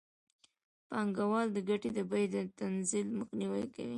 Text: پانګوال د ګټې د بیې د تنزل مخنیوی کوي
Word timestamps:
پانګوال 0.89 1.47
د 1.55 1.57
ګټې 1.69 1.89
د 1.97 1.99
بیې 2.09 2.25
د 2.33 2.35
تنزل 2.59 3.07
مخنیوی 3.19 3.65
کوي 3.75 3.89